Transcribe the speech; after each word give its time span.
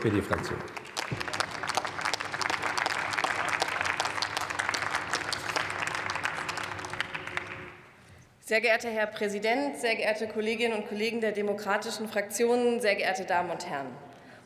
SPD-Fraktion. 0.00 0.56
Sehr 8.40 8.62
geehrter 8.62 8.88
Herr 8.88 9.06
Präsident, 9.06 9.76
sehr 9.76 9.96
geehrte 9.96 10.26
Kolleginnen 10.26 10.72
und 10.74 10.88
Kollegen 10.88 11.20
der 11.20 11.32
demokratischen 11.32 12.08
Fraktionen, 12.08 12.80
sehr 12.80 12.96
geehrte 12.96 13.24
Damen 13.24 13.50
und 13.50 13.68
Herren! 13.68 13.88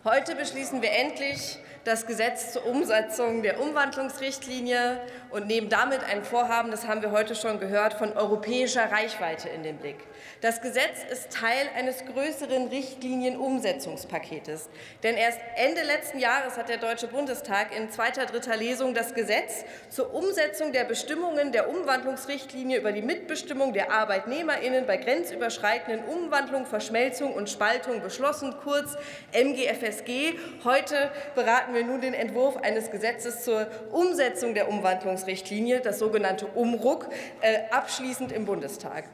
Heute 0.03 0.35
beschließen 0.35 0.83
wir 0.83 0.91
endlich 0.91 1.59
das 1.85 2.07
Gesetz 2.07 2.53
zur 2.53 2.67
Umsetzung 2.67 3.43
der 3.43 3.61
Umwandlungsrichtlinie 3.61 5.01
und 5.31 5.47
nehmen 5.47 5.69
damit 5.69 6.03
ein 6.05 6.25
Vorhaben, 6.25 6.71
das 6.71 6.87
haben 6.87 7.03
wir 7.03 7.11
heute 7.11 7.35
schon 7.35 7.61
gehört, 7.61 7.95
von 7.95 8.15
europäischer 8.15 8.91
Reichweite 8.91 9.51
in 9.51 9.63
den 9.63 9.77
Blick. 9.77 9.99
Das 10.41 10.63
Gesetz 10.63 11.05
ist 11.11 11.31
Teil 11.31 11.69
eines 11.77 12.05
größeren 12.07 12.69
Richtlinienumsetzungspaketes. 12.69 14.69
Denn 15.03 15.17
erst 15.17 15.41
Ende 15.57 15.83
letzten 15.83 16.19
Jahres 16.19 16.57
hat 16.57 16.69
der 16.69 16.79
Deutsche 16.79 17.09
Bundestag 17.09 17.77
in 17.77 17.91
zweiter, 17.91 18.27
dritter 18.27 18.57
Lesung 18.57 18.95
das 18.95 19.15
Gesetz 19.15 19.65
zur 19.91 20.15
Umsetzung 20.15 20.73
der 20.73 20.85
Bestimmungen 20.85 21.53
der 21.53 21.69
Umwandlungsrichtlinie 21.69 22.79
über 22.79 22.93
die 22.93 23.03
Mitbestimmung 23.03 23.75
der 23.75 23.93
ArbeitnehmerInnen 23.93 24.87
bei 24.87 24.97
grenzüberschreitenden 24.97 26.05
Umwandlung, 26.07 26.65
Verschmelzung 26.65 27.35
und 27.35 27.51
Spaltung 27.51 28.01
beschlossen, 28.01 28.55
kurz 28.63 28.97
MGFSG. 29.33 30.39
Heute 30.65 31.11
beraten 31.35 31.74
wir 31.75 31.85
nun 31.85 32.01
den 32.01 32.15
Entwurf 32.15 32.57
eines 32.57 32.91
Gesetzes 32.91 33.45
zur 33.45 33.67
Umsetzung 33.93 34.55
der 34.55 34.69
Umwandlungsrichtlinie, 34.69 35.81
das 35.81 35.99
sogenannte 35.99 36.47
UMRUG, 36.55 37.09
äh, 37.41 37.71
abschließend 37.71 38.33
im 38.33 38.45
Bundestag. 38.45 39.05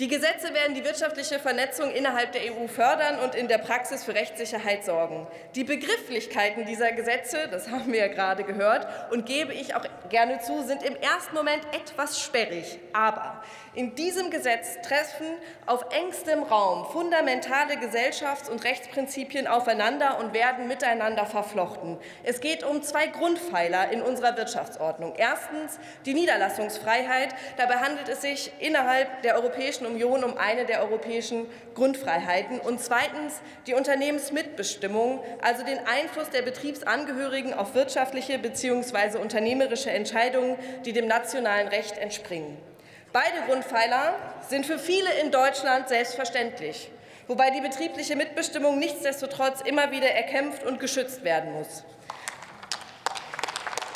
Die 0.00 0.08
Gesetze 0.08 0.52
werden 0.52 0.74
die 0.74 0.82
wirtschaftliche 0.82 1.38
Vernetzung 1.38 1.92
innerhalb 1.92 2.32
der 2.32 2.42
EU 2.52 2.66
fördern 2.66 3.20
und 3.20 3.36
in 3.36 3.46
der 3.46 3.58
Praxis 3.58 4.02
für 4.02 4.12
Rechtssicherheit 4.12 4.84
sorgen. 4.84 5.28
Die 5.54 5.62
Begrifflichkeiten 5.62 6.64
dieser 6.64 6.90
Gesetze, 6.90 7.46
das 7.48 7.70
haben 7.70 7.92
wir 7.92 8.00
ja 8.00 8.08
gerade 8.08 8.42
gehört 8.42 8.88
und 9.12 9.24
gebe 9.24 9.52
ich 9.54 9.76
auch 9.76 9.84
gerne 10.08 10.40
zu, 10.40 10.64
sind 10.64 10.82
im 10.82 10.96
ersten 10.96 11.36
Moment 11.36 11.62
etwas 11.70 12.20
sperrig. 12.20 12.80
Aber 12.92 13.44
in 13.76 13.94
diesem 13.94 14.30
Gesetz 14.32 14.80
treffen 14.82 15.26
auf 15.66 15.86
engstem 15.92 16.42
Raum 16.42 16.86
fundamentale 16.86 17.74
Gesellschafts- 17.76 18.50
und 18.50 18.64
Rechtsprinzipien 18.64 19.46
aufeinander 19.46 20.18
und 20.18 20.34
werden 20.34 20.66
miteinander 20.66 21.24
verflochten. 21.24 21.98
Es 22.24 22.40
geht 22.40 22.64
um 22.64 22.82
zwei 22.82 23.06
Grundpfeiler 23.06 23.92
in 23.92 24.02
unserer 24.02 24.36
Wirtschaftsordnung. 24.36 25.14
Erstens 25.16 25.78
die 26.04 26.14
Niederlassungsfreiheit. 26.14 27.32
Dabei 27.58 27.76
handelt 27.76 28.08
es 28.08 28.22
sich 28.22 28.50
innerhalb 28.58 29.22
der 29.22 29.36
Europäischen 29.36 29.83
Europäischen 29.84 29.86
Union 29.86 30.24
um 30.24 30.36
eine 30.36 30.64
der 30.64 30.82
europäischen 30.82 31.46
Grundfreiheiten 31.74 32.60
und 32.60 32.80
zweitens 32.80 33.40
die 33.66 33.74
Unternehmensmitbestimmung, 33.74 35.20
also 35.42 35.64
den 35.64 35.78
Einfluss 35.78 36.30
der 36.30 36.42
Betriebsangehörigen 36.42 37.54
auf 37.54 37.74
wirtschaftliche 37.74 38.38
bzw. 38.38 39.18
unternehmerische 39.18 39.90
Entscheidungen, 39.90 40.56
die 40.84 40.92
dem 40.92 41.06
nationalen 41.06 41.68
Recht 41.68 41.98
entspringen. 41.98 42.56
Beide 43.12 43.46
Grundpfeiler 43.46 44.14
sind 44.48 44.66
für 44.66 44.78
viele 44.78 45.10
in 45.22 45.30
Deutschland 45.30 45.88
selbstverständlich, 45.88 46.90
wobei 47.28 47.50
die 47.50 47.60
betriebliche 47.60 48.16
Mitbestimmung 48.16 48.78
nichtsdestotrotz 48.78 49.60
immer 49.60 49.90
wieder 49.92 50.10
erkämpft 50.10 50.64
und 50.64 50.80
geschützt 50.80 51.22
werden 51.24 51.52
muss. 51.52 51.84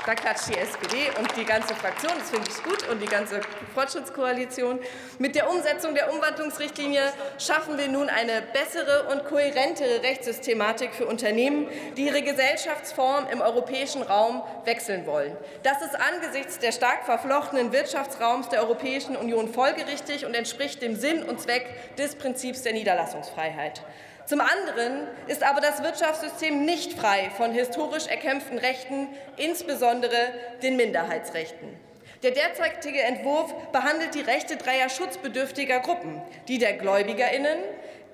Da 0.08 0.14
klatscht 0.14 0.48
die 0.48 0.56
SPD 0.56 1.10
und 1.18 1.36
die 1.36 1.44
ganze 1.44 1.74
Fraktion, 1.74 2.12
das 2.18 2.30
finde 2.30 2.48
ich 2.48 2.64
gut, 2.64 2.88
und 2.88 2.98
die 3.02 3.06
ganze 3.06 3.42
Fortschrittskoalition. 3.74 4.78
Mit 5.18 5.34
der 5.34 5.50
Umsetzung 5.50 5.94
der 5.94 6.10
Umwandlungsrichtlinie 6.10 7.02
schaffen 7.36 7.76
wir 7.76 7.88
nun 7.88 8.08
eine 8.08 8.40
bessere 8.54 9.08
und 9.12 9.26
kohärentere 9.26 10.02
Rechtssystematik 10.02 10.94
für 10.94 11.04
Unternehmen, 11.04 11.68
die 11.98 12.06
ihre 12.06 12.22
Gesellschaftsform 12.22 13.26
im 13.30 13.42
europäischen 13.42 14.00
Raum 14.00 14.42
wechseln 14.64 15.04
wollen. 15.04 15.36
Das 15.62 15.82
ist 15.82 15.94
angesichts 15.94 16.58
der 16.58 16.72
stark 16.72 17.04
verflochtenen 17.04 17.70
Wirtschaftsraums 17.72 18.48
der 18.48 18.62
Europäischen 18.62 19.14
Union 19.14 19.52
folgerichtig 19.52 20.24
und 20.24 20.32
entspricht 20.32 20.80
dem 20.80 20.96
Sinn 20.96 21.22
und 21.22 21.38
Zweck 21.38 21.66
des 21.98 22.14
Prinzips 22.14 22.62
der 22.62 22.72
Niederlassungsfreiheit. 22.72 23.82
Zum 24.28 24.42
anderen 24.42 25.06
ist 25.26 25.42
aber 25.42 25.62
das 25.62 25.82
Wirtschaftssystem 25.82 26.66
nicht 26.66 26.92
frei 26.92 27.30
von 27.38 27.52
historisch 27.52 28.08
erkämpften 28.08 28.58
Rechten, 28.58 29.08
insbesondere 29.38 30.14
den 30.62 30.76
Minderheitsrechten. 30.76 31.74
Der 32.22 32.32
derzeitige 32.32 33.00
Entwurf 33.00 33.54
behandelt 33.72 34.14
die 34.14 34.20
Rechte 34.20 34.58
dreier 34.58 34.90
schutzbedürftiger 34.90 35.80
Gruppen, 35.80 36.20
die 36.46 36.58
der 36.58 36.74
Gläubigerinnen, 36.74 37.56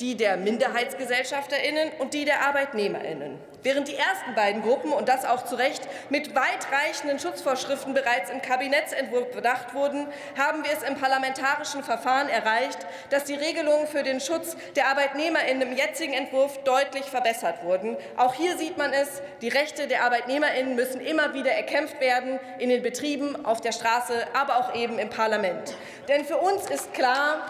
die 0.00 0.16
der 0.16 0.36
Minderheitsgesellschafterinnen 0.36 1.92
und 1.98 2.14
die 2.14 2.24
der 2.24 2.42
Arbeitnehmerinnen. 2.46 3.38
Während 3.62 3.88
die 3.88 3.96
ersten 3.96 4.34
beiden 4.34 4.60
Gruppen, 4.60 4.92
und 4.92 5.08
das 5.08 5.24
auch 5.24 5.46
zu 5.46 5.54
Recht, 5.54 5.88
mit 6.10 6.34
weitreichenden 6.34 7.18
Schutzvorschriften 7.18 7.94
bereits 7.94 8.28
im 8.30 8.42
Kabinettsentwurf 8.42 9.30
bedacht 9.30 9.72
wurden, 9.72 10.06
haben 10.36 10.62
wir 10.64 10.70
es 10.70 10.82
im 10.82 10.96
parlamentarischen 10.96 11.82
Verfahren 11.82 12.28
erreicht, 12.28 12.78
dass 13.08 13.24
die 13.24 13.34
Regelungen 13.34 13.86
für 13.86 14.02
den 14.02 14.20
Schutz 14.20 14.54
der 14.76 14.88
Arbeitnehmerinnen 14.88 15.62
im 15.62 15.76
jetzigen 15.76 16.12
Entwurf 16.12 16.62
deutlich 16.64 17.04
verbessert 17.04 17.64
wurden. 17.64 17.96
Auch 18.18 18.34
hier 18.34 18.58
sieht 18.58 18.76
man 18.76 18.92
es, 18.92 19.22
die 19.40 19.48
Rechte 19.48 19.86
der 19.86 20.04
Arbeitnehmerinnen 20.04 20.74
müssen 20.74 21.00
immer 21.00 21.32
wieder 21.32 21.52
erkämpft 21.52 22.00
werden, 22.02 22.38
in 22.58 22.68
den 22.68 22.82
Betrieben, 22.82 23.46
auf 23.46 23.62
der 23.62 23.72
Straße, 23.72 24.26
aber 24.34 24.58
auch 24.58 24.74
eben 24.74 24.98
im 24.98 25.08
Parlament. 25.08 25.74
Denn 26.08 26.26
für 26.26 26.36
uns 26.36 26.68
ist 26.68 26.92
klar, 26.92 27.48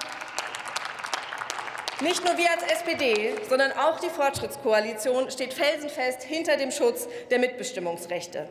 nicht 2.05 2.25
nur 2.25 2.37
wir 2.37 2.51
als 2.51 2.63
SPD, 2.63 3.35
sondern 3.49 3.73
auch 3.73 3.99
die 3.99 4.11
Fortschrittskoalition 4.11 5.31
steht 5.31 5.55
felsenfest 5.55 6.23
hinter 6.23 6.57
dem 6.57 6.71
Schutz 6.71 7.09
der 7.31 7.39
Mitbestimmungsrechte. 7.39 8.49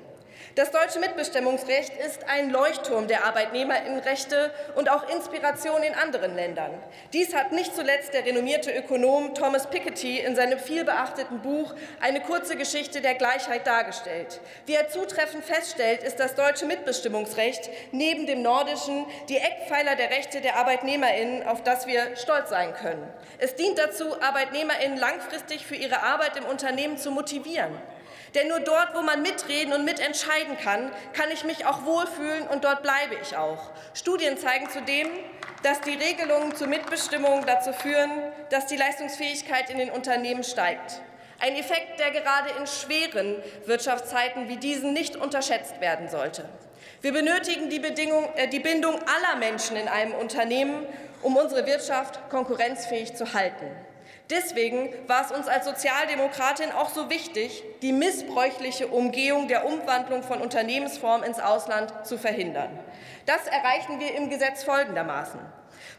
Das 0.56 0.70
deutsche 0.70 1.00
Mitbestimmungsrecht 1.00 1.94
ist 2.06 2.30
ein 2.30 2.52
Leuchtturm 2.52 3.08
der 3.08 3.26
Arbeitnehmerinnenrechte 3.26 4.52
und 4.76 4.90
auch 4.90 5.10
Inspiration 5.10 5.82
in 5.82 5.96
anderen 5.96 6.36
Ländern. 6.36 6.72
Dies 7.12 7.34
hat 7.34 7.52
nicht 7.52 7.76
zuletzt 7.76 8.14
der 8.14 8.26
renommierte 8.26 8.72
Ökonom 8.72 9.34
Thomas 9.34 9.68
Piketty 9.70 10.20
in 10.20 10.36
seinem 10.36 10.60
vielbeachteten 10.60 11.42
Buch 11.42 11.74
Eine 12.00 12.22
kurze 12.22 12.56
Geschichte 12.56 13.02
der 13.02 13.16
Gleichheit 13.16 13.66
dargestellt. 13.66 14.42
Wie 14.68 14.76
er 14.76 14.90
zutreffend 14.90 15.44
feststellt, 15.44 16.04
ist 16.04 16.20
das 16.20 16.36
deutsche 16.36 16.66
Mitbestimmungsrecht 16.66 17.70
neben 17.92 18.28
dem 18.28 18.44
nordischen 18.44 19.06
die 19.30 19.38
Eckpfeiler 19.38 19.96
der 19.96 20.12
Rechte 20.12 20.42
der 20.42 20.58
Arbeitnehmerinnen, 20.58 21.48
auf 21.48 21.64
das 21.64 21.88
wir 21.88 22.16
stolz 22.16 22.50
sein 22.50 22.74
können. 22.76 23.12
Es 23.40 23.56
dient 23.56 23.80
dazu, 23.80 24.22
Arbeitnehmerinnen 24.22 24.98
langfristig 24.98 25.66
für 25.66 25.76
ihre 25.76 26.04
Arbeit 26.04 26.38
im 26.38 26.46
Unternehmen 26.46 26.98
zu 26.98 27.10
motivieren. 27.10 27.74
Denn 28.36 28.48
nur 28.48 28.60
dort, 28.60 28.96
wo 28.96 29.02
man 29.02 29.22
mitreden 29.22 29.74
und 29.74 29.86
mitentscheiden 29.86 30.58
kann, 30.58 30.92
kann 31.14 31.30
ich 31.32 31.44
mich 31.44 31.66
auch 31.66 31.86
wohlfühlen 31.86 32.48
und 32.48 32.64
dort 32.64 32.82
bleibe 32.82 33.16
ich 33.22 33.38
auch. 33.38 33.70
Studien 33.94 34.38
zeigen 34.38 34.70
zudem, 34.70 35.08
dass 35.62 35.82
die 35.82 35.94
Regelungen 35.94 36.56
zur 36.56 36.68
Mitbestimmung 36.68 37.46
dazu 37.46 37.74
führen, 37.74 38.12
dass 38.50 38.66
die 38.66 38.76
Leistungsfähigkeit 38.76 39.70
in 39.70 39.78
den 39.78 39.92
Unternehmen 39.92 40.44
steigt. 40.44 41.02
Ein 41.40 41.56
Effekt, 41.56 42.00
der 42.00 42.12
gerade 42.12 42.50
in 42.58 42.68
schweren 42.68 43.36
Wirtschaftszeiten 43.66 44.50
wie 44.50 44.58
diesen 44.58 44.94
nicht 44.94 45.16
unterschätzt 45.16 45.80
werden 45.82 46.10
sollte. 46.10 46.46
Wir 47.02 47.12
benötigen 47.12 47.70
die, 47.70 47.82
äh, 47.84 48.48
die 48.48 48.60
Bindung 48.60 48.96
aller 48.96 49.38
Menschen 49.38 49.76
in 49.76 49.88
einem 49.88 50.14
Unternehmen, 50.14 50.88
um 51.22 51.36
unsere 51.36 51.66
Wirtschaft 51.66 52.30
konkurrenzfähig 52.30 53.16
zu 53.16 53.34
halten. 53.34 53.70
Deswegen 54.30 54.90
war 55.08 55.26
es 55.26 55.32
uns 55.32 55.48
als 55.48 55.66
Sozialdemokratin 55.66 56.72
auch 56.72 56.90
so 56.90 57.10
wichtig, 57.10 57.64
die 57.82 57.92
missbräuchliche 57.92 58.88
Umgehung 58.88 59.48
der 59.48 59.66
Umwandlung 59.66 60.24
von 60.24 60.40
Unternehmensformen 60.40 61.28
ins 61.28 61.40
Ausland 61.40 61.92
zu 62.06 62.18
verhindern. 62.18 62.80
Das 63.26 63.48
erreichen 63.48 64.00
wir 64.00 64.16
im 64.16 64.30
Gesetz 64.30 64.64
folgendermaßen. 64.64 65.40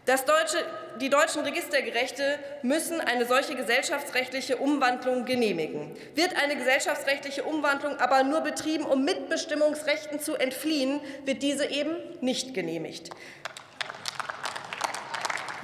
Deutsche, 0.07 0.59
die 1.01 1.09
deutschen 1.09 1.43
Registergerechte 1.43 2.39
müssen 2.63 3.01
eine 3.01 3.25
solche 3.25 3.55
gesellschaftsrechtliche 3.57 4.57
Umwandlung 4.57 5.25
genehmigen. 5.25 5.97
Wird 6.15 6.37
eine 6.43 6.57
gesellschaftsrechtliche 6.57 7.45
Umwandlung 7.45 7.97
aber 7.99 8.23
nur 8.23 8.43
betrieben, 8.43 8.85
um 8.85 9.05
Mitbestimmungsrechten 9.05 10.21
zu 10.21 10.37
entfliehen, 10.37 11.01
wird 11.25 11.43
diese 11.43 11.67
eben 11.67 11.97
nicht 12.21 12.55
genehmigt. 12.55 13.11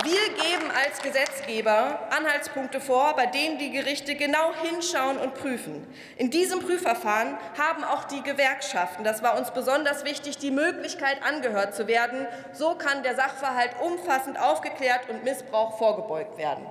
Wir 0.03 0.29
geben 0.29 0.71
als 0.71 1.03
Gesetzgeber 1.03 2.09
Anhaltspunkte 2.11 2.81
vor, 2.81 3.15
bei 3.17 3.27
denen 3.27 3.59
die 3.59 3.71
Gerichte 3.71 4.15
genau 4.15 4.55
hinschauen 4.63 5.19
und 5.19 5.35
prüfen. 5.35 5.87
In 6.17 6.31
diesem 6.31 6.61
Prüfverfahren 6.61 7.37
haben 7.59 7.85
auch 7.85 8.05
die 8.05 8.23
Gewerkschaften, 8.23 9.05
das 9.05 9.23
war 9.23 9.37
uns 9.37 9.51
besonders 9.51 10.05
wichtig, 10.05 10.39
die 10.39 10.51
Möglichkeit, 10.51 11.23
angehört 11.23 11.75
zu 11.75 11.87
werden. 11.87 12.27
So 12.53 12.77
kann 12.77 13.03
der 13.03 13.15
Sachverhalt 13.15 13.73
umfassend 13.83 14.41
aufgeklärt 14.41 15.09
und 15.11 15.23
Missbrauch 15.23 15.77
vorgebeugt 15.77 16.39
werden. 16.39 16.65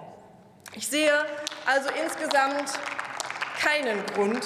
Ich 0.73 0.87
sehe 0.87 1.13
also 1.67 1.89
insgesamt 2.03 2.73
keinen 3.59 4.05
Grund, 4.07 4.43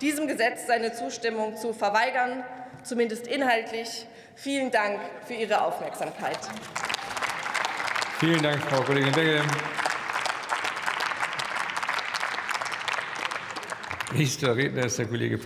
diesem 0.00 0.26
Gesetz 0.26 0.66
seine 0.66 0.92
Zustimmung 0.92 1.56
zu 1.56 1.72
verweigern, 1.72 2.44
zumindest 2.82 3.28
inhaltlich. 3.28 4.06
Vielen 4.34 4.70
Dank 4.70 4.98
für 5.26 5.34
Ihre 5.34 5.62
Aufmerksamkeit. 5.62 6.38
Vielen 8.18 8.42
Dank, 8.42 8.62
Frau 8.62 8.80
Kollegin 8.80 9.12
Degge. 9.12 9.42
Nächster 14.14 14.56
Redner 14.56 14.86
ist 14.86 14.98
der 14.98 15.06
Kollege 15.06 15.34